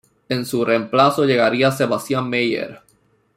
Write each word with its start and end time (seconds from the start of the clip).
En 0.29 0.47
su 0.47 0.65
reemplazo 0.65 1.25
llegaría 1.25 1.69
Sebastian 1.69 2.27
Meyer. 2.27 2.81